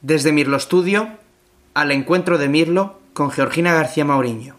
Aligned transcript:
Desde 0.00 0.30
Mirlo 0.30 0.60
Studio, 0.60 1.08
al 1.74 1.90
encuentro 1.90 2.38
de 2.38 2.48
Mirlo 2.48 3.00
con 3.14 3.32
Georgina 3.32 3.74
García 3.74 4.04
Mauriño. 4.04 4.54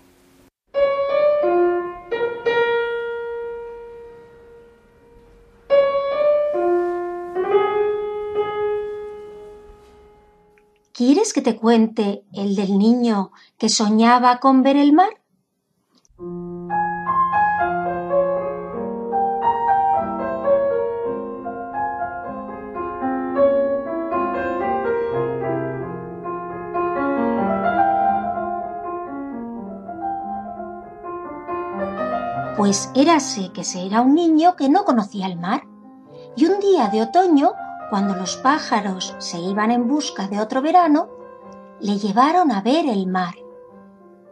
¿Quieres 10.92 11.32
que 11.32 11.42
te 11.42 11.56
cuente 11.56 12.24
el 12.34 12.58
del 12.58 12.78
niño 12.78 13.32
que 13.58 13.70
soñaba 13.70 14.42
con 14.42 14.62
ver 14.64 14.76
el 14.76 14.92
mar? 14.92 15.19
Pues 32.60 32.92
érase 32.94 33.54
que 33.54 33.64
se 33.64 33.86
era 33.86 34.02
un 34.02 34.16
niño 34.16 34.58
que 34.58 34.68
no 34.68 34.84
conocía 34.84 35.28
el 35.28 35.38
mar. 35.38 35.62
Y 36.36 36.46
un 36.46 36.60
día 36.60 36.90
de 36.90 37.02
otoño, 37.02 37.54
cuando 37.90 38.16
los 38.16 38.36
pájaros 38.36 39.16
se 39.18 39.40
iban 39.40 39.72
en 39.72 39.88
busca 39.88 40.28
de 40.28 40.42
otro 40.42 40.62
verano, 40.62 41.08
le 41.80 41.98
llevaron 41.98 42.52
a 42.52 42.60
ver 42.60 42.86
el 42.86 43.08
mar. 43.08 43.34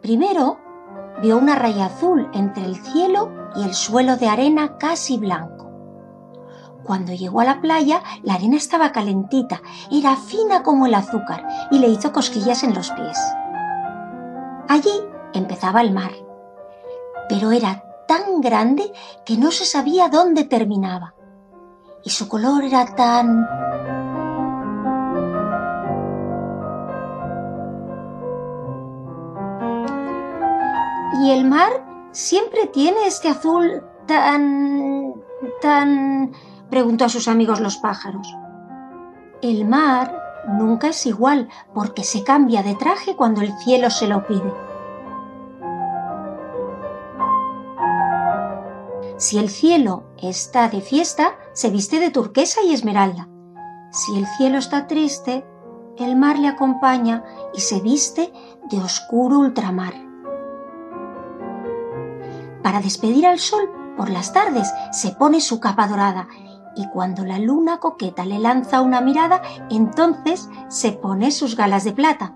Primero 0.02 0.58
vio 1.22 1.38
una 1.38 1.54
raya 1.54 1.86
azul 1.86 2.28
entre 2.34 2.66
el 2.66 2.76
cielo 2.76 3.32
y 3.56 3.62
el 3.62 3.72
suelo 3.72 4.18
de 4.18 4.28
arena 4.28 4.76
casi 4.76 5.16
blanco. 5.16 5.70
Cuando 6.84 7.14
llegó 7.14 7.40
a 7.40 7.46
la 7.46 7.62
playa, 7.62 8.02
la 8.24 8.34
arena 8.34 8.58
estaba 8.58 8.92
calentita, 8.92 9.62
era 9.90 10.16
fina 10.16 10.62
como 10.62 10.84
el 10.84 10.92
azúcar 10.92 11.48
y 11.70 11.78
le 11.78 11.88
hizo 11.88 12.12
cosquillas 12.12 12.62
en 12.62 12.74
los 12.74 12.90
pies. 12.90 13.18
Allí 14.68 14.92
empezaba 15.32 15.80
el 15.80 15.92
mar, 15.94 16.12
pero 17.30 17.52
era 17.52 17.87
tan 18.08 18.40
grande 18.40 18.90
que 19.24 19.36
no 19.36 19.52
se 19.52 19.64
sabía 19.64 20.08
dónde 20.08 20.44
terminaba. 20.44 21.14
Y 22.02 22.10
su 22.10 22.26
color 22.26 22.64
era 22.64 22.86
tan... 22.96 23.46
¿Y 31.22 31.30
el 31.30 31.44
mar 31.44 31.84
siempre 32.10 32.66
tiene 32.66 33.06
este 33.06 33.28
azul 33.28 33.84
tan... 34.06 35.14
tan... 35.60 36.32
preguntó 36.70 37.04
a 37.04 37.08
sus 37.10 37.28
amigos 37.28 37.60
los 37.60 37.76
pájaros. 37.76 38.26
El 39.42 39.68
mar 39.68 40.44
nunca 40.48 40.88
es 40.88 41.04
igual 41.04 41.48
porque 41.74 42.04
se 42.04 42.24
cambia 42.24 42.62
de 42.62 42.74
traje 42.74 43.14
cuando 43.14 43.42
el 43.42 43.52
cielo 43.58 43.90
se 43.90 44.08
lo 44.08 44.26
pide. 44.26 44.67
Si 49.18 49.36
el 49.36 49.50
cielo 49.50 50.04
está 50.16 50.68
de 50.68 50.80
fiesta, 50.80 51.36
se 51.52 51.70
viste 51.70 51.98
de 51.98 52.10
turquesa 52.10 52.62
y 52.62 52.72
esmeralda. 52.72 53.28
Si 53.90 54.16
el 54.16 54.26
cielo 54.36 54.58
está 54.58 54.86
triste, 54.86 55.44
el 55.96 56.14
mar 56.14 56.38
le 56.38 56.46
acompaña 56.46 57.24
y 57.52 57.60
se 57.60 57.80
viste 57.80 58.32
de 58.70 58.78
oscuro 58.78 59.40
ultramar. 59.40 59.94
Para 62.62 62.80
despedir 62.80 63.26
al 63.26 63.40
sol, 63.40 63.68
por 63.96 64.08
las 64.08 64.32
tardes 64.32 64.72
se 64.92 65.10
pone 65.10 65.40
su 65.40 65.58
capa 65.58 65.88
dorada 65.88 66.28
y 66.76 66.86
cuando 66.86 67.24
la 67.24 67.40
luna 67.40 67.80
coqueta 67.80 68.24
le 68.24 68.38
lanza 68.38 68.82
una 68.82 69.00
mirada, 69.00 69.42
entonces 69.68 70.48
se 70.68 70.92
pone 70.92 71.32
sus 71.32 71.56
galas 71.56 71.82
de 71.82 71.92
plata. 71.92 72.34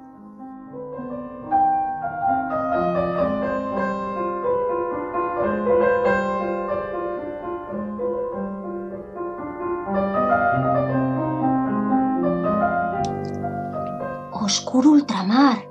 Oscuro 14.42 14.91
ultramar, 14.91 15.69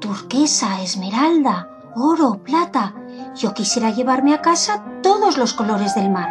turquesa, 0.00 0.80
esmeralda, 0.82 1.68
oro, 1.96 2.40
plata. 2.42 2.94
Yo 3.34 3.54
quisiera 3.54 3.90
llevarme 3.90 4.34
a 4.34 4.40
casa 4.40 4.84
todos 5.02 5.36
los 5.36 5.52
colores 5.52 5.94
del 5.94 6.10
mar. 6.10 6.28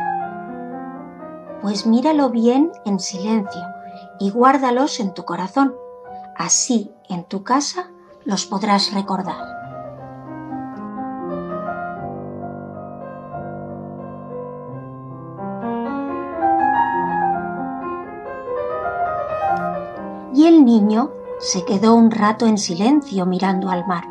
Pues 1.62 1.86
míralo 1.86 2.30
bien 2.30 2.72
en 2.86 3.00
silencio 3.00 3.62
y 4.20 4.30
guárdalos 4.30 5.00
en 5.00 5.14
tu 5.14 5.24
corazón. 5.24 5.76
Así 6.38 6.92
en 7.10 7.26
tu 7.26 7.44
casa 7.44 7.92
los 8.26 8.46
podrás 8.46 8.94
recordar. 8.94 9.54
Y 20.34 20.48
el 20.48 20.66
niño 20.66 21.12
se 21.40 21.66
quedó 21.66 21.96
un 21.96 22.12
rato 22.12 22.48
en 22.48 22.58
silencio 22.58 23.26
mirando 23.26 23.70
al 23.70 23.86
mar. 23.86 24.04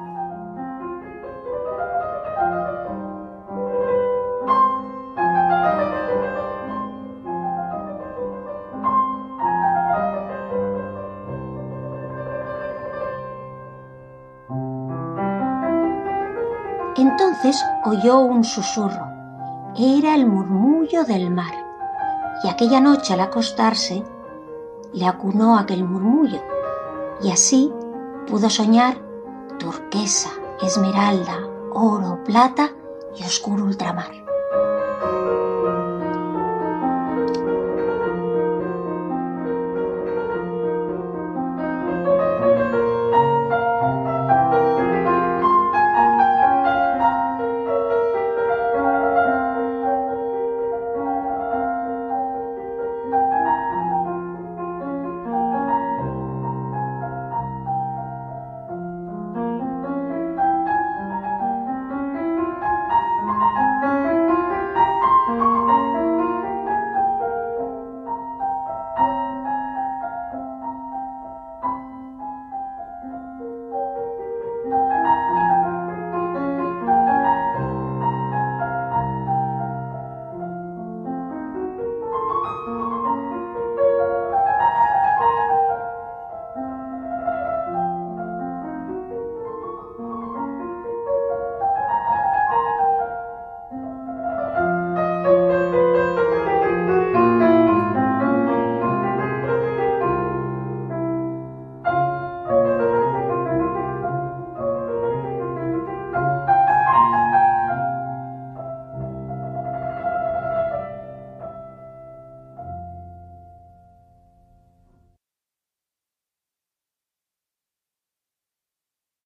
Entonces 16.96 17.64
oyó 17.84 18.20
un 18.20 18.44
susurro. 18.44 19.10
Era 19.76 20.14
el 20.14 20.26
murmullo 20.26 21.04
del 21.04 21.30
mar. 21.30 21.52
Y 22.44 22.48
aquella 22.48 22.80
noche 22.80 23.14
al 23.14 23.20
acostarse, 23.20 24.04
le 24.92 25.06
acunó 25.06 25.56
aquel 25.56 25.84
murmullo 25.84 26.40
y 27.22 27.30
así 27.30 27.72
pudo 28.26 28.50
soñar 28.50 28.96
turquesa, 29.58 30.30
esmeralda, 30.60 31.38
oro, 31.72 32.22
plata 32.24 32.72
y 33.16 33.24
oscuro 33.24 33.64
ultramar. 33.64 34.21